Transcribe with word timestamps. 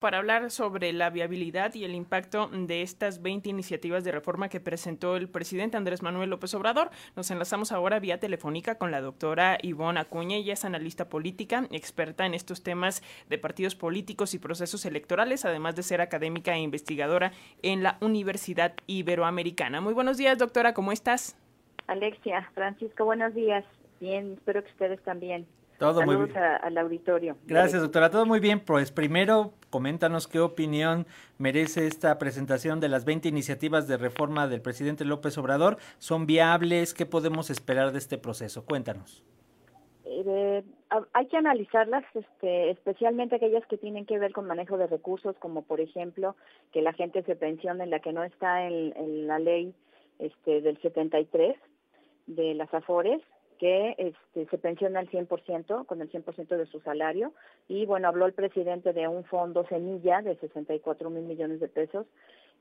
para 0.00 0.18
hablar 0.18 0.50
sobre 0.50 0.92
la 0.92 1.10
viabilidad 1.10 1.74
y 1.74 1.84
el 1.84 1.94
impacto 1.94 2.48
de 2.48 2.82
estas 2.82 3.20
20 3.20 3.50
iniciativas 3.50 4.02
de 4.02 4.10
reforma 4.10 4.48
que 4.48 4.58
presentó 4.58 5.14
el 5.16 5.28
presidente 5.28 5.76
Andrés 5.76 6.02
Manuel 6.02 6.30
López 6.30 6.54
Obrador. 6.54 6.90
Nos 7.16 7.30
enlazamos 7.30 7.70
ahora 7.70 8.00
vía 8.00 8.18
telefónica 8.18 8.76
con 8.76 8.90
la 8.90 9.02
doctora 9.02 9.58
Ivonne 9.62 10.00
Acuña. 10.00 10.36
Ella 10.36 10.54
es 10.54 10.64
analista 10.64 11.10
política, 11.10 11.66
experta 11.70 12.24
en 12.24 12.32
estos 12.32 12.62
temas 12.62 13.02
de 13.28 13.38
partidos 13.38 13.74
políticos 13.74 14.32
y 14.32 14.38
procesos 14.38 14.86
electorales, 14.86 15.44
además 15.44 15.76
de 15.76 15.82
ser 15.82 16.00
académica 16.00 16.54
e 16.56 16.60
investigadora 16.60 17.32
en 17.62 17.82
la 17.82 17.98
Universidad 18.00 18.72
Iberoamericana. 18.86 19.82
Muy 19.82 19.92
buenos 19.92 20.16
días, 20.16 20.38
doctora, 20.38 20.72
¿cómo 20.72 20.92
estás? 20.92 21.36
Alexia, 21.86 22.50
Francisco, 22.54 23.04
buenos 23.04 23.34
días. 23.34 23.66
Bien, 24.00 24.32
espero 24.32 24.64
que 24.64 24.70
ustedes 24.70 25.02
también. 25.02 25.46
Todo 25.80 26.02
muy 26.02 26.14
bien. 26.16 26.36
al 26.36 26.76
auditorio. 26.76 27.38
Gracias, 27.46 27.80
doctora. 27.80 28.10
Todo 28.10 28.26
muy 28.26 28.38
bien. 28.38 28.60
Pues 28.60 28.92
primero, 28.92 29.54
coméntanos 29.70 30.28
qué 30.28 30.38
opinión 30.38 31.06
merece 31.38 31.86
esta 31.86 32.18
presentación 32.18 32.80
de 32.80 32.90
las 32.90 33.06
20 33.06 33.30
iniciativas 33.30 33.88
de 33.88 33.96
reforma 33.96 34.46
del 34.46 34.60
presidente 34.60 35.06
López 35.06 35.38
Obrador. 35.38 35.78
¿Son 35.96 36.26
viables? 36.26 36.92
¿Qué 36.92 37.06
podemos 37.06 37.48
esperar 37.48 37.92
de 37.92 37.98
este 37.98 38.18
proceso? 38.18 38.66
Cuéntanos. 38.66 39.24
Eh, 40.04 40.62
hay 41.14 41.26
que 41.28 41.38
analizarlas, 41.38 42.04
este, 42.14 42.70
especialmente 42.70 43.36
aquellas 43.36 43.64
que 43.66 43.78
tienen 43.78 44.04
que 44.04 44.18
ver 44.18 44.32
con 44.32 44.46
manejo 44.46 44.76
de 44.76 44.86
recursos, 44.86 45.34
como 45.38 45.62
por 45.62 45.80
ejemplo 45.80 46.36
que 46.72 46.82
la 46.82 46.92
gente 46.92 47.22
se 47.22 47.36
pensione 47.36 47.84
en 47.84 47.90
la 47.90 48.00
que 48.00 48.12
no 48.12 48.22
está 48.22 48.66
en, 48.66 48.94
en 48.96 49.26
la 49.26 49.38
ley 49.38 49.74
este, 50.18 50.60
del 50.60 50.78
73 50.82 51.56
de 52.26 52.54
las 52.54 52.72
AFORES, 52.74 53.22
que 53.60 53.94
este, 53.98 54.46
se 54.46 54.56
pensiona 54.56 55.00
al 55.00 55.10
100%, 55.10 55.84
con 55.84 56.00
el 56.00 56.10
100% 56.10 56.56
de 56.56 56.64
su 56.64 56.80
salario. 56.80 57.34
Y 57.68 57.84
bueno, 57.84 58.08
habló 58.08 58.24
el 58.24 58.32
presidente 58.32 58.94
de 58.94 59.06
un 59.06 59.22
fondo 59.24 59.66
semilla 59.66 60.22
de 60.22 60.34
64 60.36 61.10
mil 61.10 61.24
millones 61.24 61.60
de 61.60 61.68
pesos. 61.68 62.06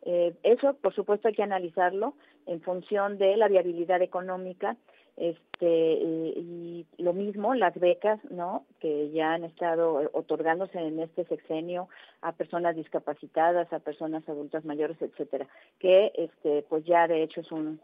Eh, 0.01 0.35
eso, 0.43 0.73
por 0.73 0.93
supuesto, 0.93 1.29
hay 1.29 1.35
que 1.35 1.43
analizarlo 1.43 2.15
en 2.47 2.59
función 2.59 3.17
de 3.17 3.37
la 3.37 3.47
viabilidad 3.47 4.01
económica. 4.01 4.75
Este, 5.15 5.93
y, 5.93 6.85
y 6.97 7.01
lo 7.01 7.13
mismo, 7.13 7.55
las 7.55 7.79
becas, 7.79 8.19
¿no? 8.29 8.65
Que 8.81 9.09
ya 9.11 9.33
han 9.33 9.45
estado 9.45 10.09
otorgándose 10.11 10.79
en 10.79 10.99
este 10.99 11.23
sexenio 11.25 11.87
a 12.21 12.33
personas 12.33 12.75
discapacitadas, 12.75 13.71
a 13.71 13.79
personas 13.79 14.27
adultas 14.27 14.65
mayores, 14.65 15.01
etcétera, 15.01 15.47
que 15.79 16.11
este, 16.15 16.65
pues 16.67 16.83
ya 16.83 17.07
de 17.07 17.23
hecho 17.23 17.41
es 17.41 17.51
un, 17.51 17.81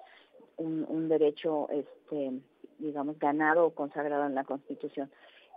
un, 0.58 1.10
derecho 1.10 1.70
este, 1.70 2.32
digamos, 2.80 3.20
ganado 3.20 3.66
o 3.66 3.70
consagrado 3.72 4.26
en 4.26 4.36
la 4.36 4.44
Constitución. 4.44 5.10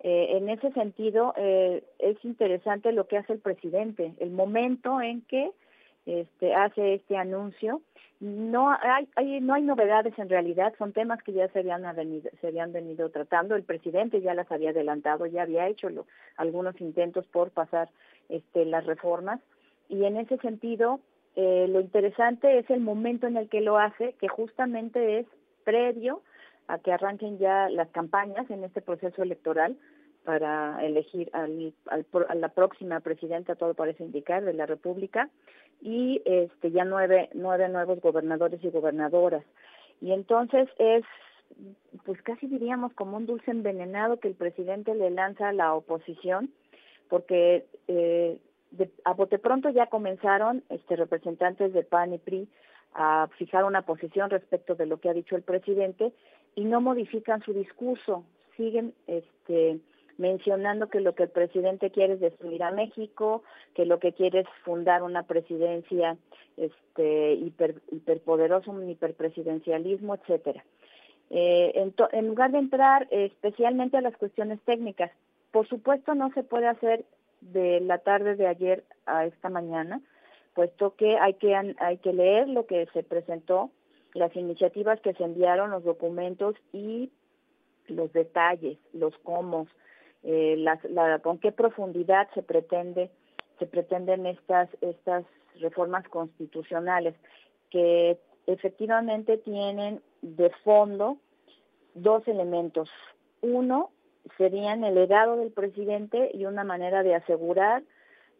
Eh, 0.02 0.36
en 0.36 0.48
ese 0.48 0.70
sentido, 0.72 1.34
eh, 1.36 1.82
es 1.98 2.16
interesante 2.24 2.92
lo 2.92 3.08
que 3.08 3.18
hace 3.18 3.32
el 3.32 3.40
presidente, 3.40 4.14
el 4.18 4.30
momento 4.30 5.00
en 5.00 5.22
que 5.22 5.50
este, 6.06 6.54
hace 6.54 6.94
este 6.94 7.16
anuncio. 7.16 7.82
No 8.20 8.70
hay, 8.70 9.08
hay, 9.14 9.40
no 9.40 9.54
hay 9.54 9.62
novedades 9.62 10.18
en 10.18 10.28
realidad, 10.28 10.74
son 10.76 10.92
temas 10.92 11.22
que 11.22 11.32
ya 11.32 11.46
se 11.48 11.60
habían, 11.60 11.84
se 12.40 12.46
habían 12.48 12.72
venido 12.72 13.10
tratando. 13.10 13.54
El 13.54 13.62
presidente 13.62 14.20
ya 14.20 14.34
las 14.34 14.50
había 14.50 14.70
adelantado, 14.70 15.26
ya 15.26 15.42
había 15.42 15.68
hecho 15.68 15.88
algunos 16.36 16.80
intentos 16.80 17.26
por 17.26 17.50
pasar 17.50 17.88
este, 18.28 18.64
las 18.64 18.86
reformas. 18.86 19.40
Y 19.88 20.04
en 20.04 20.16
ese 20.16 20.36
sentido, 20.38 20.98
eh, 21.40 21.68
lo 21.68 21.80
interesante 21.80 22.58
es 22.58 22.68
el 22.68 22.80
momento 22.80 23.28
en 23.28 23.36
el 23.36 23.48
que 23.48 23.60
lo 23.60 23.78
hace, 23.78 24.14
que 24.14 24.26
justamente 24.26 25.20
es 25.20 25.26
previo 25.62 26.20
a 26.66 26.80
que 26.80 26.90
arranquen 26.92 27.38
ya 27.38 27.68
las 27.70 27.88
campañas 27.90 28.50
en 28.50 28.64
este 28.64 28.80
proceso 28.82 29.22
electoral 29.22 29.76
para 30.24 30.84
elegir 30.84 31.30
al, 31.32 31.72
a 31.86 32.34
la 32.34 32.48
próxima 32.48 32.98
presidenta, 32.98 33.54
todo 33.54 33.74
parece 33.74 34.02
indicar, 34.02 34.44
de 34.44 34.52
la 34.52 34.66
República, 34.66 35.30
y 35.80 36.20
este 36.24 36.72
ya 36.72 36.84
nueve, 36.84 37.30
nueve 37.34 37.68
nuevos 37.68 38.00
gobernadores 38.00 38.58
y 38.64 38.70
gobernadoras. 38.70 39.44
Y 40.00 40.10
entonces 40.10 40.68
es, 40.78 41.04
pues 42.04 42.20
casi 42.22 42.48
diríamos 42.48 42.92
como 42.94 43.16
un 43.16 43.26
dulce 43.26 43.52
envenenado 43.52 44.18
que 44.18 44.26
el 44.26 44.34
presidente 44.34 44.92
le 44.92 45.10
lanza 45.10 45.50
a 45.50 45.52
la 45.52 45.72
oposición, 45.72 46.50
porque 47.08 47.64
eh, 47.86 48.40
de, 48.70 48.90
a 49.04 49.14
bote 49.14 49.38
pronto 49.38 49.70
ya 49.70 49.86
comenzaron 49.86 50.62
este 50.68 50.96
representantes 50.96 51.72
de 51.72 51.84
PAN 51.84 52.14
y 52.14 52.18
PRI 52.18 52.48
a 52.94 53.28
fijar 53.38 53.64
una 53.64 53.82
posición 53.82 54.30
respecto 54.30 54.74
de 54.74 54.86
lo 54.86 54.98
que 54.98 55.08
ha 55.08 55.14
dicho 55.14 55.36
el 55.36 55.42
presidente 55.42 56.12
y 56.54 56.64
no 56.64 56.80
modifican 56.80 57.42
su 57.42 57.52
discurso, 57.52 58.24
siguen 58.56 58.94
este 59.06 59.80
mencionando 60.18 60.88
que 60.88 61.00
lo 61.00 61.14
que 61.14 61.22
el 61.22 61.28
presidente 61.28 61.90
quiere 61.90 62.14
es 62.14 62.20
destruir 62.20 62.64
a 62.64 62.72
México, 62.72 63.44
que 63.74 63.86
lo 63.86 64.00
que 64.00 64.12
quiere 64.12 64.40
es 64.40 64.48
fundar 64.64 65.04
una 65.04 65.22
presidencia 65.22 66.16
este 66.56 67.34
hiper, 67.34 67.76
hiperpoderosa, 67.92 68.72
un 68.72 68.90
hiperpresidencialismo, 68.90 70.16
etcétera. 70.16 70.64
Eh, 71.30 71.72
en, 71.76 71.94
en 72.10 72.26
lugar 72.26 72.50
de 72.50 72.58
entrar 72.58 73.06
especialmente 73.10 73.96
a 73.96 74.00
las 74.00 74.16
cuestiones 74.16 74.60
técnicas, 74.62 75.12
por 75.52 75.68
supuesto 75.68 76.14
no 76.16 76.32
se 76.32 76.42
puede 76.42 76.66
hacer 76.66 77.04
de 77.40 77.80
la 77.80 77.98
tarde 77.98 78.36
de 78.36 78.46
ayer 78.46 78.84
a 79.06 79.24
esta 79.26 79.48
mañana, 79.48 80.00
puesto 80.54 80.94
que 80.96 81.18
hay 81.18 81.34
que 81.34 81.54
hay 81.54 81.98
que 81.98 82.12
leer 82.12 82.48
lo 82.48 82.66
que 82.66 82.86
se 82.92 83.02
presentó 83.02 83.70
las 84.14 84.34
iniciativas 84.36 85.00
que 85.00 85.14
se 85.14 85.24
enviaron, 85.24 85.70
los 85.70 85.84
documentos 85.84 86.56
y 86.72 87.10
los 87.86 88.12
detalles, 88.12 88.78
los 88.92 89.16
cómo, 89.18 89.66
eh, 90.24 90.56
la, 90.58 91.18
con 91.20 91.38
qué 91.38 91.52
profundidad 91.52 92.28
se 92.34 92.42
pretende 92.42 93.10
se 93.58 93.66
pretenden 93.66 94.26
estas 94.26 94.68
estas 94.80 95.24
reformas 95.60 96.06
constitucionales 96.08 97.14
que 97.70 98.18
efectivamente 98.46 99.36
tienen 99.38 100.00
de 100.22 100.50
fondo 100.64 101.18
dos 101.94 102.26
elementos. 102.28 102.88
Uno 103.40 103.90
serían 104.36 104.84
el 104.84 104.94
legado 104.94 105.36
del 105.36 105.50
presidente 105.50 106.30
y 106.34 106.44
una 106.44 106.64
manera 106.64 107.02
de 107.02 107.14
asegurar 107.14 107.82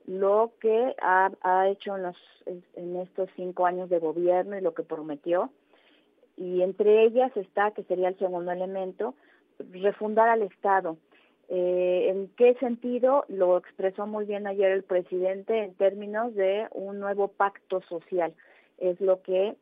lo 0.07 0.53
que 0.61 0.95
ha, 1.03 1.31
ha 1.43 1.69
hecho 1.69 1.97
en, 1.97 2.03
los, 2.03 2.17
en 2.47 2.97
estos 2.97 3.29
cinco 3.37 3.67
años 3.67 3.91
de 3.91 3.99
gobierno 3.99 4.57
y 4.57 4.61
lo 4.61 4.75
que 4.75 4.83
prometió. 4.83 5.51
Y 6.37 6.63
entre 6.63 7.05
ellas 7.05 7.37
está, 7.37 7.73
que 7.73 7.83
sería 7.85 8.09
el 8.09 8.19
segundo 8.19 8.53
elemento, 8.53 9.15
refundar 9.73 10.29
al 10.29 10.43
Estado. 10.43 10.97
Eh, 11.49 12.09
¿En 12.11 12.29
qué 12.37 12.55
sentido? 12.55 13.25
Lo 13.29 13.57
expresó 13.57 14.07
muy 14.07 14.25
bien 14.25 14.47
ayer 14.47 14.71
el 14.71 14.83
presidente 14.83 15.65
en 15.65 15.75
términos 15.75 16.35
de 16.35 16.69
un 16.73 17.01
nuevo 17.01 17.29
pacto 17.29 17.81
social. 17.83 18.35
Es 18.79 19.01
lo 19.01 19.23
que 19.23 19.57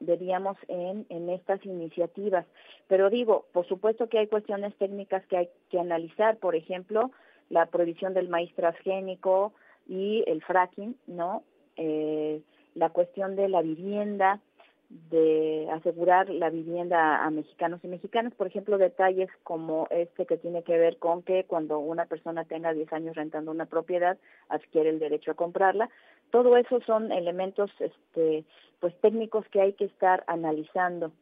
veríamos 0.00 0.56
en, 0.68 1.06
en 1.08 1.30
estas 1.30 1.64
iniciativas. 1.64 2.46
Pero 2.88 3.10
digo, 3.10 3.46
por 3.52 3.66
supuesto 3.68 4.08
que 4.08 4.18
hay 4.18 4.26
cuestiones 4.26 4.74
técnicas 4.76 5.24
que 5.26 5.36
hay 5.36 5.48
que 5.70 5.78
analizar, 5.78 6.38
por 6.38 6.56
ejemplo, 6.56 7.10
la 7.48 7.66
prohibición 7.66 8.14
del 8.14 8.28
maíz 8.28 8.54
transgénico, 8.54 9.52
y 9.90 10.22
el 10.28 10.40
fracking, 10.42 10.96
¿no? 11.08 11.42
Eh, 11.76 12.40
la 12.76 12.90
cuestión 12.90 13.34
de 13.34 13.48
la 13.48 13.60
vivienda, 13.60 14.40
de 14.88 15.68
asegurar 15.72 16.28
la 16.30 16.48
vivienda 16.50 17.24
a 17.24 17.30
mexicanos 17.30 17.80
y 17.82 17.88
mexicanas, 17.88 18.34
por 18.34 18.46
ejemplo, 18.46 18.78
detalles 18.78 19.28
como 19.42 19.88
este 19.90 20.26
que 20.26 20.36
tiene 20.36 20.62
que 20.62 20.78
ver 20.78 20.98
con 20.98 21.22
que 21.22 21.44
cuando 21.44 21.78
una 21.80 22.06
persona 22.06 22.44
tenga 22.44 22.72
10 22.72 22.92
años 22.92 23.16
rentando 23.16 23.50
una 23.50 23.66
propiedad, 23.66 24.16
adquiere 24.48 24.90
el 24.90 25.00
derecho 25.00 25.32
a 25.32 25.34
comprarla. 25.34 25.90
Todo 26.30 26.56
eso 26.56 26.80
son 26.86 27.12
elementos 27.12 27.70
este 27.78 28.44
pues 28.80 28.94
técnicos 29.00 29.46
que 29.48 29.60
hay 29.60 29.72
que 29.74 29.84
estar 29.84 30.24
analizando. 30.26 31.12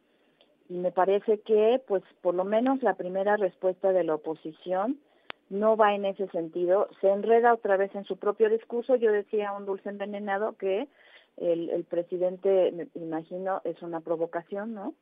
Y 0.69 0.75
me 0.75 0.91
parece 0.91 1.39
que 1.39 1.81
pues 1.87 2.03
por 2.21 2.35
lo 2.35 2.45
menos 2.45 2.81
la 2.83 2.93
primera 2.93 3.37
respuesta 3.37 3.91
de 3.91 4.03
la 4.03 4.15
oposición 4.15 4.99
no 5.49 5.75
va 5.75 5.95
en 5.95 6.05
ese 6.05 6.27
sentido, 6.27 6.87
se 7.01 7.09
enreda 7.09 7.53
otra 7.53 7.75
vez 7.75 7.93
en 7.95 8.05
su 8.05 8.17
propio 8.17 8.49
discurso. 8.49 8.95
Yo 8.95 9.11
decía 9.11 9.51
un 9.51 9.65
dulce 9.65 9.89
envenenado 9.89 10.55
que 10.57 10.87
el, 11.37 11.85
presidente, 11.89 12.71
me 12.71 12.87
imagino, 12.95 13.61
es 13.63 13.81
una 13.81 14.01
provocación, 14.01 14.73
¿no? 14.73 14.93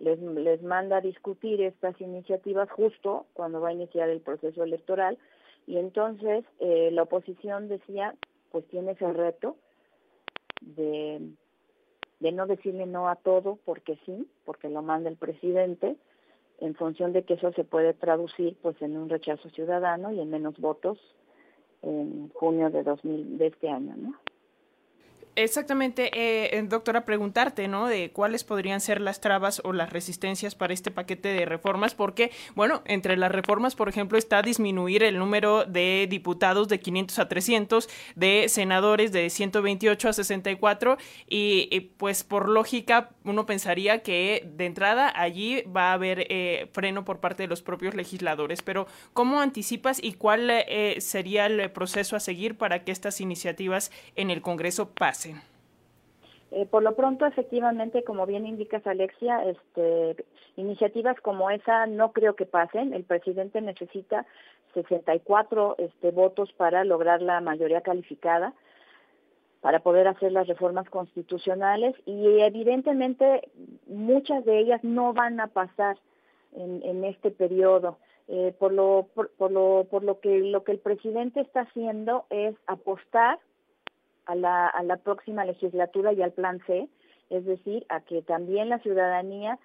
Les, 0.00 0.18
les 0.18 0.62
manda 0.62 0.96
a 0.96 1.00
discutir 1.00 1.60
estas 1.62 2.00
iniciativas 2.00 2.70
justo 2.70 3.26
cuando 3.34 3.60
va 3.60 3.68
a 3.68 3.74
iniciar 3.74 4.08
el 4.08 4.20
proceso 4.20 4.64
electoral 4.64 5.18
y 5.66 5.78
entonces 5.78 6.44
eh, 6.58 6.90
la 6.92 7.02
oposición 7.02 7.68
decía, 7.68 8.14
pues 8.54 8.68
tiene 8.68 8.92
ese 8.92 9.12
reto 9.12 9.56
de, 10.60 11.20
no 12.20 12.46
decirle 12.46 12.86
no 12.86 13.08
a 13.08 13.16
todo 13.16 13.58
porque 13.64 13.98
sí, 14.06 14.28
porque 14.44 14.68
lo 14.68 14.80
manda 14.80 15.10
el 15.10 15.16
presidente, 15.16 15.96
en 16.60 16.76
función 16.76 17.12
de 17.12 17.24
que 17.24 17.34
eso 17.34 17.50
se 17.54 17.64
puede 17.64 17.94
traducir 17.94 18.56
pues 18.62 18.80
en 18.80 18.96
un 18.96 19.08
rechazo 19.08 19.50
ciudadano 19.50 20.12
y 20.12 20.20
en 20.20 20.30
menos 20.30 20.56
votos 20.60 21.00
en 21.82 22.28
junio 22.28 22.70
de 22.70 22.84
2000 22.84 23.38
de 23.38 23.48
este 23.48 23.68
año, 23.68 23.96
¿no? 23.96 24.14
Exactamente, 25.36 26.10
eh, 26.14 26.62
doctora, 26.62 27.04
preguntarte, 27.04 27.66
¿no? 27.66 27.88
De 27.88 28.12
cuáles 28.12 28.44
podrían 28.44 28.80
ser 28.80 29.00
las 29.00 29.20
trabas 29.20 29.60
o 29.64 29.72
las 29.72 29.92
resistencias 29.92 30.54
para 30.54 30.72
este 30.72 30.92
paquete 30.92 31.30
de 31.30 31.44
reformas, 31.44 31.96
porque, 31.96 32.30
bueno, 32.54 32.82
entre 32.84 33.16
las 33.16 33.32
reformas, 33.32 33.74
por 33.74 33.88
ejemplo, 33.88 34.16
está 34.16 34.42
disminuir 34.42 35.02
el 35.02 35.18
número 35.18 35.64
de 35.64 36.06
diputados 36.08 36.68
de 36.68 36.78
500 36.78 37.18
a 37.18 37.28
300, 37.28 37.88
de 38.14 38.48
senadores 38.48 39.10
de 39.10 39.28
128 39.28 40.08
a 40.08 40.12
64, 40.12 40.98
y, 41.28 41.68
y 41.72 41.80
pues 41.80 42.22
por 42.22 42.48
lógica 42.48 43.10
uno 43.24 43.44
pensaría 43.44 44.04
que 44.04 44.48
de 44.54 44.66
entrada 44.66 45.12
allí 45.16 45.62
va 45.62 45.90
a 45.90 45.94
haber 45.94 46.28
eh, 46.30 46.68
freno 46.72 47.04
por 47.04 47.18
parte 47.18 47.42
de 47.42 47.48
los 47.48 47.60
propios 47.60 47.96
legisladores, 47.96 48.62
pero 48.62 48.86
¿cómo 49.12 49.40
anticipas 49.40 49.98
y 50.00 50.12
cuál 50.12 50.48
eh, 50.50 51.00
sería 51.00 51.46
el 51.46 51.72
proceso 51.72 52.14
a 52.14 52.20
seguir 52.20 52.56
para 52.56 52.84
que 52.84 52.92
estas 52.92 53.20
iniciativas 53.20 53.90
en 54.14 54.30
el 54.30 54.40
Congreso 54.40 54.90
pasen? 54.90 55.23
Eh, 56.50 56.66
por 56.66 56.82
lo 56.82 56.94
pronto, 56.94 57.26
efectivamente, 57.26 58.04
como 58.04 58.26
bien 58.26 58.46
indicas, 58.46 58.86
Alexia, 58.86 59.44
este, 59.44 60.24
iniciativas 60.56 61.20
como 61.20 61.50
esa 61.50 61.86
no 61.86 62.12
creo 62.12 62.36
que 62.36 62.46
pasen. 62.46 62.94
El 62.94 63.04
presidente 63.04 63.60
necesita 63.60 64.24
64 64.74 65.76
este, 65.78 66.10
votos 66.10 66.52
para 66.52 66.84
lograr 66.84 67.22
la 67.22 67.40
mayoría 67.40 67.80
calificada 67.80 68.54
para 69.64 69.80
poder 69.80 70.06
hacer 70.06 70.30
las 70.30 70.46
reformas 70.46 70.90
constitucionales 70.90 71.94
y 72.04 72.40
evidentemente 72.40 73.48
muchas 73.86 74.44
de 74.44 74.58
ellas 74.58 74.84
no 74.84 75.14
van 75.14 75.40
a 75.40 75.46
pasar 75.46 75.96
en, 76.52 77.02
este 77.02 77.30
periodo. 77.30 77.96
Eh, 78.28 78.54
por, 78.58 78.74
lo, 78.74 79.08
por, 79.14 79.50
lo, 79.50 79.86
por 79.90 80.04
lo 80.04 80.20
que 80.20 80.38
lo 80.40 80.64
que 80.64 80.72
el 80.72 80.80
presidente 80.80 81.40
está 81.40 81.62
haciendo 81.62 82.26
es 82.28 82.54
apostar 82.66 83.38
a 84.26 84.34
la, 84.34 84.66
a 84.66 84.82
la 84.82 84.96
próxima 84.96 85.44
legislatura 85.44 86.12
y 86.12 86.22
al 86.22 86.32
plan 86.32 86.60
C, 86.66 86.88
es 87.30 87.44
decir, 87.44 87.84
a 87.88 88.00
que 88.00 88.22
también 88.22 88.68
la 88.68 88.78
ciudadanía 88.78 89.58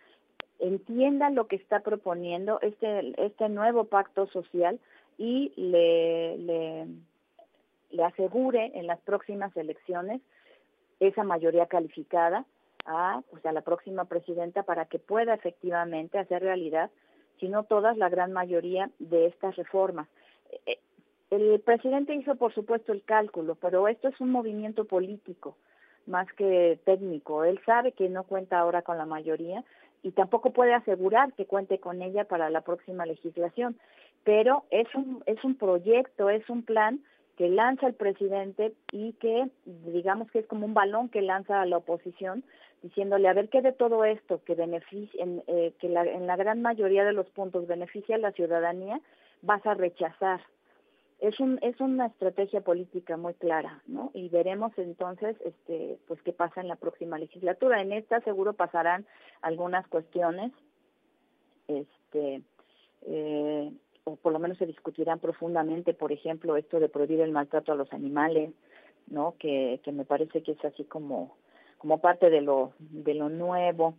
entienda 0.60 1.30
lo 1.30 1.48
que 1.48 1.56
está 1.56 1.80
proponiendo 1.80 2.60
este, 2.62 3.14
este 3.24 3.50
nuevo 3.50 3.86
pacto 3.86 4.28
social 4.28 4.80
y 5.18 5.52
le, 5.56 6.38
le, 6.38 8.04
asegure 8.04 8.72
en 8.76 8.88
las 8.88 9.00
próximas 9.02 9.56
elecciones 9.58 10.22
esa 11.00 11.24
mayoría 11.24 11.66
calificada 11.66 12.46
a, 12.86 13.22
pues, 13.30 13.46
a 13.46 13.52
la 13.52 13.62
próxima 13.62 14.06
presidenta 14.06 14.64
para 14.64 14.86
que 14.86 15.00
pueda 15.00 15.34
efectivamente 15.34 16.18
hacer 16.18 16.42
realidad, 16.42 16.92
si 17.40 17.50
no 17.50 17.64
todas, 17.64 17.98
la 17.98 18.10
gran 18.10 18.32
mayoría 18.32 18.90
de 19.00 19.28
estas 19.28 19.56
reformas. 19.56 20.08
El 21.32 21.60
presidente 21.60 22.16
hizo, 22.16 22.36
por 22.36 22.54
supuesto, 22.54 22.92
el 22.92 23.04
cálculo, 23.04 23.56
pero 23.56 23.88
esto 23.88 24.08
es 24.08 24.20
un 24.20 24.32
movimiento 24.32 24.86
político 24.86 25.56
más 26.08 26.32
que 26.34 26.80
técnico. 26.86 27.44
Él 27.44 27.60
sabe 27.66 27.92
que 27.92 28.10
no 28.10 28.24
cuenta 28.24 28.60
ahora 28.60 28.82
con 28.82 28.98
la 28.98 29.06
mayoría 29.06 29.64
y 30.02 30.12
tampoco 30.12 30.52
puede 30.52 30.74
asegurar 30.74 31.34
que 31.34 31.46
cuente 31.46 31.80
con 31.80 32.02
ella 32.02 32.26
para 32.26 32.50
la 32.50 32.62
próxima 32.62 33.06
legislación. 33.06 33.78
Pero 34.24 34.64
es 34.72 34.88
un, 34.96 35.24
es 35.28 35.44
un 35.44 35.56
proyecto, 35.56 36.30
es 36.30 36.50
un 36.50 36.64
plan 36.64 37.02
que 37.38 37.48
lanza 37.48 37.88
el 37.88 37.94
presidente 37.94 38.74
y 38.92 39.14
que 39.14 39.50
digamos 39.66 40.30
que 40.32 40.40
es 40.40 40.48
como 40.48 40.66
un 40.66 40.74
balón 40.74 41.10
que 41.10 41.22
lanza 41.22 41.62
a 41.62 41.66
la 41.66 41.78
oposición 41.78 42.44
diciéndole 42.82 43.28
a 43.28 43.34
ver 43.34 43.50
qué 43.50 43.62
de 43.62 43.72
todo 43.72 44.04
esto 44.04 44.42
que 44.44 44.56
beneficia 44.56 45.24
en, 45.24 45.44
eh, 45.48 45.74
que 45.80 45.90
la, 45.90 46.04
en 46.06 46.28
la 46.28 46.36
gran 46.36 46.62
mayoría 46.62 47.06
de 47.06 47.14
los 47.14 47.30
puntos 47.30 47.68
beneficia 47.68 48.16
a 48.16 48.20
la 48.20 48.32
ciudadanía 48.32 49.00
vas 49.42 49.66
a 49.66 49.74
rechazar 49.74 50.42
es 51.20 51.40
un 51.40 51.60
es 51.62 51.80
una 51.80 52.08
estrategia 52.08 52.62
política 52.62 53.18
muy 53.18 53.34
clara 53.34 53.82
no 53.88 54.12
y 54.14 54.30
veremos 54.30 54.72
entonces 54.78 55.36
este 55.44 56.00
pues 56.08 56.22
qué 56.22 56.32
pasa 56.32 56.62
en 56.62 56.68
la 56.68 56.78
próxima 56.78 57.18
legislatura. 57.18 57.82
En 57.82 57.92
esta 57.92 58.22
seguro 58.22 58.54
pasarán 58.54 59.06
algunas 59.42 59.88
cuestiones 59.88 60.52
este 61.68 62.42
eh, 63.02 63.72
o 64.06 64.16
por 64.16 64.34
lo 64.34 64.40
menos 64.40 64.58
se 64.58 64.66
discutirán 64.66 65.20
profundamente 65.20 65.94
por 65.94 66.12
ejemplo 66.12 66.56
esto 66.56 66.80
de 66.80 66.90
prohibir 66.90 67.22
el 67.22 67.32
maltrato 67.32 67.74
a 67.74 67.76
los 67.76 67.92
animales 67.92 68.52
no 69.08 69.36
que, 69.40 69.82
que 69.84 69.92
me 69.92 70.06
parece 70.06 70.42
que 70.42 70.54
es 70.54 70.66
así 70.66 70.86
como 70.86 71.38
como 71.78 72.00
parte 72.00 72.30
de 72.30 72.42
lo 72.42 72.74
de 72.80 73.14
lo 73.14 73.30
nuevo. 73.30 73.96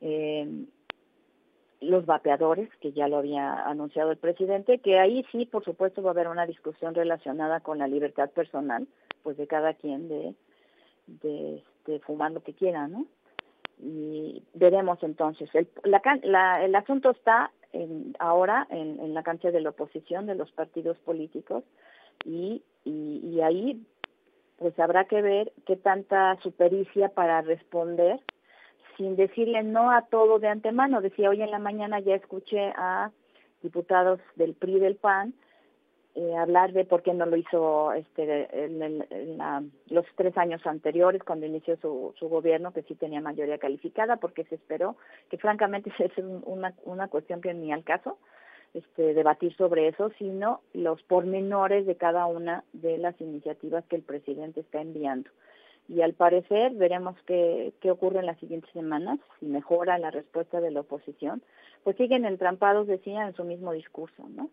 Eh, 0.00 0.66
los 1.80 2.06
vapeadores, 2.06 2.68
que 2.80 2.92
ya 2.92 3.08
lo 3.08 3.18
había 3.18 3.62
anunciado 3.62 4.10
el 4.10 4.16
presidente, 4.16 4.78
que 4.78 4.98
ahí 4.98 5.24
sí, 5.30 5.46
por 5.46 5.64
supuesto, 5.64 6.02
va 6.02 6.10
a 6.10 6.12
haber 6.12 6.28
una 6.28 6.46
discusión 6.46 6.94
relacionada 6.94 7.60
con 7.60 7.78
la 7.78 7.86
libertad 7.86 8.30
personal, 8.30 8.88
pues 9.22 9.36
de 9.36 9.46
cada 9.46 9.74
quien 9.74 10.08
de, 10.08 10.34
de, 11.06 12.00
fumar 12.00 12.32
lo 12.32 12.42
que 12.42 12.54
quiera, 12.54 12.88
¿no? 12.88 13.06
Y 13.80 14.42
veremos 14.54 14.98
entonces. 15.02 15.48
El, 15.54 15.68
la, 15.84 16.64
el 16.64 16.74
asunto 16.74 17.10
está 17.10 17.52
en, 17.72 18.14
ahora 18.18 18.66
en, 18.70 18.98
en, 19.00 19.14
la 19.14 19.22
cancha 19.22 19.50
de 19.50 19.60
la 19.60 19.70
oposición, 19.70 20.26
de 20.26 20.34
los 20.34 20.50
partidos 20.52 20.98
políticos, 20.98 21.64
y, 22.24 22.62
y 22.84 23.40
ahí 23.40 23.86
pues 24.58 24.76
habrá 24.80 25.04
que 25.04 25.22
ver 25.22 25.52
qué 25.66 25.76
tanta 25.76 26.36
supericia 26.42 27.10
para 27.10 27.40
responder 27.42 28.20
sin 28.98 29.16
decirle 29.16 29.62
no 29.62 29.90
a 29.90 30.02
todo 30.02 30.38
de 30.38 30.48
antemano. 30.48 31.00
Decía, 31.00 31.30
hoy 31.30 31.40
en 31.40 31.50
la 31.50 31.58
mañana 31.58 32.00
ya 32.00 32.14
escuché 32.14 32.74
a 32.76 33.10
diputados 33.62 34.20
del 34.36 34.54
PRI 34.54 34.78
del 34.80 34.96
PAN 34.96 35.32
eh, 36.14 36.36
hablar 36.36 36.72
de 36.72 36.84
por 36.84 37.02
qué 37.02 37.14
no 37.14 37.26
lo 37.26 37.36
hizo 37.36 37.92
este 37.92 38.48
en, 38.64 39.04
los 39.86 40.04
tres 40.16 40.36
años 40.36 40.66
anteriores 40.66 41.22
cuando 41.22 41.46
inició 41.46 41.76
su, 41.76 42.12
su 42.18 42.28
gobierno 42.28 42.72
que 42.72 42.82
sí 42.82 42.96
tenía 42.96 43.20
mayoría 43.20 43.58
calificada 43.58 44.16
porque 44.16 44.42
se 44.46 44.56
esperó 44.56 44.96
que 45.30 45.38
francamente 45.38 45.92
es 46.00 46.10
una, 46.18 46.74
una 46.84 47.06
cuestión 47.06 47.40
que 47.40 47.54
ni 47.54 47.72
al 47.72 47.84
caso 47.84 48.18
este, 48.74 49.14
debatir 49.14 49.54
sobre 49.56 49.86
eso 49.86 50.10
sino 50.18 50.60
los 50.72 51.00
pormenores 51.04 51.86
de 51.86 51.96
cada 51.96 52.26
una 52.26 52.64
de 52.72 52.98
las 52.98 53.20
iniciativas 53.20 53.84
que 53.84 53.96
el 53.96 54.02
presidente 54.02 54.60
está 54.60 54.80
enviando 54.80 55.30
y 55.88 56.02
al 56.02 56.12
parecer 56.12 56.72
veremos 56.74 57.16
qué, 57.26 57.72
qué 57.80 57.90
ocurre 57.90 58.20
en 58.20 58.26
las 58.26 58.38
siguientes 58.38 58.70
semanas, 58.72 59.18
si 59.40 59.46
mejora 59.46 59.98
la 59.98 60.10
respuesta 60.10 60.60
de 60.60 60.70
la 60.70 60.80
oposición, 60.80 61.42
pues 61.82 61.96
siguen 61.96 62.26
entrampados, 62.26 62.86
decía, 62.86 63.26
en 63.26 63.34
su 63.34 63.44
mismo 63.44 63.72
discurso, 63.72 64.28
¿no? 64.28 64.50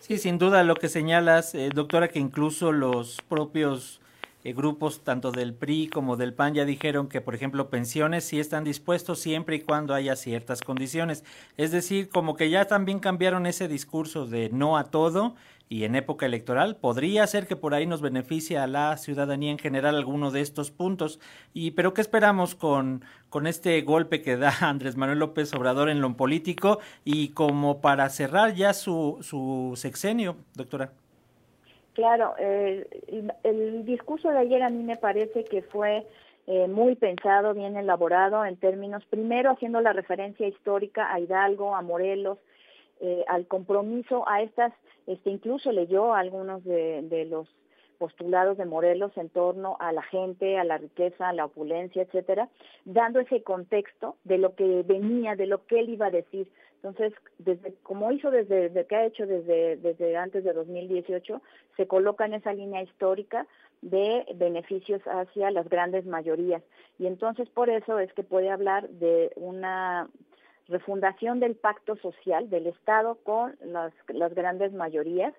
Sí, 0.00 0.18
sin 0.18 0.38
duda 0.38 0.62
lo 0.64 0.74
que 0.74 0.88
señalas, 0.88 1.54
eh, 1.54 1.70
doctora, 1.74 2.08
que 2.08 2.18
incluso 2.18 2.72
los 2.72 3.22
propios 3.28 4.00
eh, 4.44 4.52
grupos 4.52 5.02
tanto 5.02 5.32
del 5.32 5.54
PRI 5.54 5.88
como 5.88 6.16
del 6.16 6.34
PAN 6.34 6.52
ya 6.52 6.66
dijeron 6.66 7.08
que, 7.08 7.22
por 7.22 7.34
ejemplo, 7.34 7.70
pensiones 7.70 8.24
sí 8.24 8.38
están 8.38 8.62
dispuestos 8.62 9.18
siempre 9.18 9.56
y 9.56 9.60
cuando 9.60 9.94
haya 9.94 10.16
ciertas 10.16 10.60
condiciones. 10.60 11.24
Es 11.56 11.72
decir, 11.72 12.10
como 12.10 12.36
que 12.36 12.50
ya 12.50 12.66
también 12.66 13.00
cambiaron 13.00 13.46
ese 13.46 13.68
discurso 13.68 14.26
de 14.26 14.50
no 14.50 14.76
a 14.76 14.84
todo 14.84 15.34
y 15.70 15.84
en 15.84 15.94
época 15.96 16.26
electoral 16.26 16.76
podría 16.76 17.26
ser 17.26 17.46
que 17.46 17.56
por 17.56 17.72
ahí 17.72 17.86
nos 17.86 18.02
beneficie 18.02 18.58
a 18.58 18.66
la 18.66 18.96
ciudadanía 18.98 19.50
en 19.50 19.58
general 19.58 19.96
alguno 19.96 20.30
de 20.30 20.42
estos 20.42 20.70
puntos. 20.70 21.20
Y 21.54 21.70
pero 21.70 21.94
qué 21.94 22.02
esperamos 22.02 22.54
con 22.54 23.02
con 23.30 23.46
este 23.46 23.80
golpe 23.80 24.20
que 24.22 24.36
da 24.36 24.54
Andrés 24.60 24.96
Manuel 24.96 25.20
López 25.20 25.54
Obrador 25.54 25.88
en 25.88 26.00
lo 26.00 26.16
político 26.16 26.80
y 27.04 27.28
como 27.30 27.80
para 27.80 28.10
cerrar 28.10 28.54
ya 28.54 28.74
su 28.74 29.18
su 29.22 29.72
sexenio, 29.76 30.36
doctora. 30.54 30.92
Claro, 31.94 32.34
eh, 32.38 32.86
el, 33.44 33.84
discurso 33.84 34.28
de 34.28 34.38
ayer 34.38 34.62
a 34.62 34.68
mí 34.68 34.82
me 34.82 34.96
parece 34.96 35.44
que 35.44 35.62
fue 35.62 36.04
eh, 36.48 36.66
muy 36.66 36.96
pensado, 36.96 37.54
bien 37.54 37.76
elaborado 37.76 38.44
en 38.44 38.56
términos, 38.56 39.04
primero 39.06 39.50
haciendo 39.50 39.80
la 39.80 39.92
referencia 39.92 40.46
histórica 40.48 41.12
a 41.12 41.20
Hidalgo, 41.20 41.76
a 41.76 41.82
Morelos, 41.82 42.38
eh, 43.00 43.24
al 43.28 43.46
compromiso, 43.46 44.28
a 44.28 44.42
estas, 44.42 44.72
este, 45.06 45.30
incluso 45.30 45.70
leyó 45.70 46.14
algunos 46.14 46.64
de, 46.64 47.02
de 47.02 47.26
los 47.26 47.48
postulados 47.98 48.58
de 48.58 48.64
Morelos 48.64 49.16
en 49.16 49.28
torno 49.28 49.76
a 49.78 49.92
la 49.92 50.02
gente, 50.02 50.58
a 50.58 50.64
la 50.64 50.78
riqueza, 50.78 51.28
a 51.28 51.32
la 51.32 51.44
opulencia, 51.44 52.02
etcétera, 52.02 52.48
dando 52.84 53.20
ese 53.20 53.44
contexto 53.44 54.16
de 54.24 54.38
lo 54.38 54.56
que 54.56 54.82
venía, 54.82 55.36
de 55.36 55.46
lo 55.46 55.64
que 55.66 55.78
él 55.78 55.90
iba 55.90 56.06
a 56.06 56.10
decir, 56.10 56.50
entonces, 56.84 57.14
desde 57.38 57.72
como 57.82 58.12
hizo 58.12 58.30
desde, 58.30 58.68
desde 58.68 58.86
que 58.86 58.94
ha 58.94 59.06
hecho 59.06 59.26
desde, 59.26 59.76
desde 59.76 60.18
antes 60.18 60.44
de 60.44 60.52
2018, 60.52 61.40
se 61.78 61.86
coloca 61.86 62.26
en 62.26 62.34
esa 62.34 62.52
línea 62.52 62.82
histórica 62.82 63.46
de 63.80 64.26
beneficios 64.34 65.00
hacia 65.06 65.50
las 65.50 65.66
grandes 65.70 66.04
mayorías. 66.04 66.62
Y 66.98 67.06
entonces 67.06 67.48
por 67.48 67.70
eso 67.70 67.98
es 67.98 68.12
que 68.12 68.22
puede 68.22 68.50
hablar 68.50 68.90
de 68.90 69.32
una 69.36 70.10
refundación 70.68 71.40
del 71.40 71.56
pacto 71.56 71.96
social 71.96 72.50
del 72.50 72.66
Estado 72.66 73.14
con 73.22 73.56
las, 73.64 73.94
las 74.08 74.34
grandes 74.34 74.74
mayorías. 74.74 75.32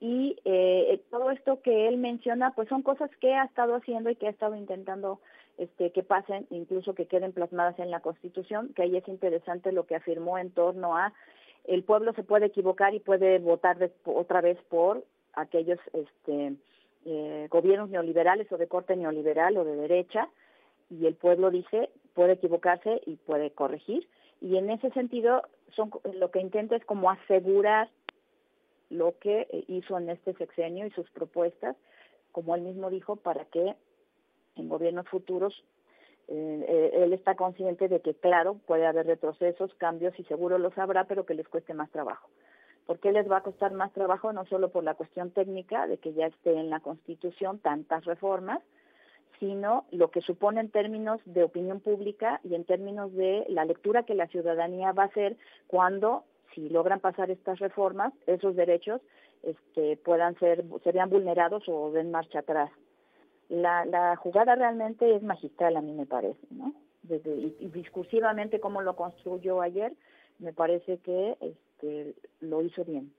Y 0.00 0.36
eh, 0.44 1.00
todo 1.10 1.30
esto 1.30 1.62
que 1.62 1.88
él 1.88 1.96
menciona, 1.96 2.52
pues 2.54 2.68
son 2.68 2.82
cosas 2.82 3.10
que 3.20 3.34
ha 3.34 3.44
estado 3.44 3.76
haciendo 3.76 4.10
y 4.10 4.16
que 4.16 4.26
ha 4.26 4.30
estado 4.30 4.56
intentando 4.56 5.20
este, 5.56 5.92
que 5.92 6.02
pasen, 6.02 6.46
incluso 6.50 6.94
que 6.94 7.06
queden 7.06 7.32
plasmadas 7.32 7.78
en 7.78 7.90
la 7.90 8.00
Constitución, 8.00 8.72
que 8.74 8.82
ahí 8.82 8.96
es 8.96 9.06
interesante 9.08 9.72
lo 9.72 9.86
que 9.86 9.94
afirmó 9.94 10.36
en 10.38 10.50
torno 10.50 10.96
a 10.96 11.12
el 11.64 11.82
pueblo 11.82 12.12
se 12.12 12.22
puede 12.22 12.46
equivocar 12.46 12.94
y 12.94 13.00
puede 13.00 13.38
votar 13.38 13.78
otra 14.04 14.40
vez 14.40 14.58
por 14.68 15.02
aquellos 15.32 15.78
este, 15.92 16.54
eh, 17.06 17.48
gobiernos 17.50 17.88
neoliberales 17.88 18.50
o 18.52 18.58
de 18.58 18.68
corte 18.68 18.96
neoliberal 18.96 19.56
o 19.56 19.64
de 19.64 19.76
derecha, 19.76 20.28
y 20.90 21.06
el 21.06 21.14
pueblo 21.14 21.50
dice 21.50 21.90
puede 22.12 22.34
equivocarse 22.34 23.00
y 23.06 23.16
puede 23.16 23.50
corregir, 23.50 24.06
y 24.40 24.56
en 24.56 24.70
ese 24.70 24.90
sentido 24.90 25.42
son 25.70 25.90
lo 26.14 26.30
que 26.30 26.40
intenta 26.40 26.76
es 26.76 26.84
como 26.84 27.10
asegurar 27.10 27.88
lo 28.94 29.18
que 29.18 29.46
eh, 29.50 29.64
hizo 29.68 29.98
en 29.98 30.08
este 30.08 30.34
sexenio 30.34 30.86
y 30.86 30.90
sus 30.90 31.10
propuestas, 31.10 31.76
como 32.32 32.54
él 32.54 32.62
mismo 32.62 32.90
dijo, 32.90 33.16
para 33.16 33.44
que 33.46 33.74
en 34.56 34.68
gobiernos 34.68 35.08
futuros 35.08 35.64
eh, 36.28 36.64
eh, 36.68 36.90
él 37.02 37.12
está 37.12 37.34
consciente 37.34 37.88
de 37.88 38.00
que, 38.00 38.14
claro, 38.14 38.54
puede 38.66 38.86
haber 38.86 39.06
retrocesos, 39.06 39.74
cambios 39.74 40.18
y 40.18 40.24
seguro 40.24 40.58
los 40.58 40.76
habrá, 40.78 41.04
pero 41.04 41.26
que 41.26 41.34
les 41.34 41.48
cueste 41.48 41.74
más 41.74 41.90
trabajo. 41.90 42.28
¿Por 42.86 42.98
qué 42.98 43.12
les 43.12 43.30
va 43.30 43.38
a 43.38 43.42
costar 43.42 43.72
más 43.72 43.92
trabajo? 43.92 44.32
No 44.32 44.44
solo 44.46 44.70
por 44.70 44.84
la 44.84 44.94
cuestión 44.94 45.30
técnica 45.30 45.86
de 45.86 45.98
que 45.98 46.12
ya 46.12 46.26
esté 46.26 46.52
en 46.54 46.70
la 46.70 46.80
Constitución 46.80 47.58
tantas 47.58 48.04
reformas, 48.04 48.60
sino 49.40 49.86
lo 49.90 50.10
que 50.10 50.20
supone 50.20 50.60
en 50.60 50.70
términos 50.70 51.20
de 51.24 51.42
opinión 51.42 51.80
pública 51.80 52.40
y 52.44 52.54
en 52.54 52.64
términos 52.64 53.12
de 53.14 53.44
la 53.48 53.64
lectura 53.64 54.04
que 54.04 54.14
la 54.14 54.28
ciudadanía 54.28 54.92
va 54.92 55.04
a 55.04 55.06
hacer 55.06 55.36
cuando, 55.66 56.24
si 56.54 56.68
logran 56.68 57.00
pasar 57.00 57.30
estas 57.30 57.58
reformas, 57.58 58.12
esos 58.26 58.56
derechos 58.56 59.00
este, 59.42 59.96
puedan 59.98 60.38
ser, 60.38 60.64
serían 60.82 61.10
vulnerados 61.10 61.64
o 61.68 61.90
den 61.90 62.10
marcha 62.10 62.40
atrás 62.40 62.70
la, 63.48 63.84
la 63.84 64.16
jugada 64.16 64.54
realmente 64.54 65.14
es 65.14 65.22
magistral, 65.22 65.76
a 65.76 65.80
mí 65.80 65.92
me 65.92 66.06
parece, 66.06 66.46
¿no? 66.50 66.74
Desde, 67.02 67.34
y, 67.34 67.70
discursivamente, 67.72 68.60
como 68.60 68.80
lo 68.80 68.96
construyó 68.96 69.60
ayer, 69.60 69.92
me 70.38 70.52
parece 70.52 70.98
que 70.98 71.36
este, 71.40 72.14
lo 72.40 72.62
hizo 72.62 72.84
bien. 72.84 73.12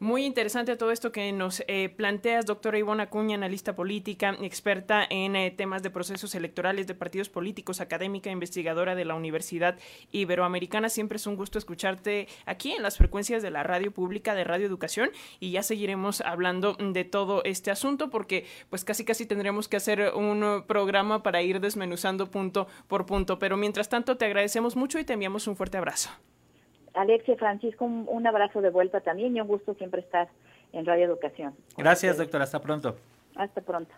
Muy 0.00 0.24
interesante 0.24 0.76
todo 0.76 0.90
esto 0.90 1.12
que 1.12 1.30
nos 1.32 1.62
eh, 1.68 1.88
planteas, 1.88 2.46
doctora 2.46 2.78
Ivona 2.78 3.04
Acuña, 3.04 3.36
analista 3.36 3.76
política, 3.76 4.36
experta 4.42 5.06
en 5.08 5.36
eh, 5.36 5.52
temas 5.52 5.84
de 5.84 5.90
procesos 5.90 6.34
electorales 6.34 6.88
de 6.88 6.96
partidos 6.96 7.28
políticos, 7.28 7.80
académica, 7.80 8.30
investigadora 8.30 8.96
de 8.96 9.04
la 9.04 9.14
Universidad 9.14 9.78
Iberoamericana. 10.10 10.88
Siempre 10.88 11.16
es 11.16 11.26
un 11.28 11.36
gusto 11.36 11.58
escucharte 11.58 12.26
aquí 12.44 12.72
en 12.72 12.82
las 12.82 12.98
frecuencias 12.98 13.40
de 13.42 13.52
la 13.52 13.62
radio 13.62 13.92
pública 13.92 14.34
de 14.34 14.42
Radio 14.42 14.66
Educación 14.66 15.10
y 15.38 15.52
ya 15.52 15.62
seguiremos 15.62 16.20
hablando 16.22 16.74
de 16.74 17.04
todo 17.04 17.44
este 17.44 17.70
asunto 17.70 18.10
porque 18.10 18.46
pues 18.70 18.84
casi 18.84 19.04
casi 19.04 19.26
tendremos 19.26 19.68
que 19.68 19.76
hacer 19.76 20.12
un 20.14 20.64
programa 20.66 21.22
para 21.22 21.42
ir 21.42 21.60
desmenuzando 21.60 22.32
punto 22.32 22.66
por 22.88 23.06
punto. 23.06 23.38
Pero 23.38 23.56
mientras 23.56 23.88
tanto 23.88 24.16
te 24.16 24.24
agradecemos 24.24 24.74
mucho 24.74 24.98
y 24.98 25.04
te 25.04 25.12
enviamos 25.12 25.46
un 25.46 25.54
fuerte 25.54 25.78
abrazo. 25.78 26.10
Alexia, 26.94 27.36
Francisco, 27.36 27.84
un, 27.84 28.26
abrazo 28.26 28.60
de 28.60 28.70
vuelta 28.70 29.00
también 29.00 29.36
y 29.36 29.40
un 29.40 29.48
gusto 29.48 29.74
siempre 29.74 30.00
estar 30.00 30.28
en 30.72 30.86
Radio 30.86 31.04
Educación. 31.04 31.54
Gracias, 31.76 32.18
doctora. 32.18 32.44
Hasta 32.44 32.60
pronto. 32.60 32.96
Hasta 33.34 33.60
pronto. 33.60 33.92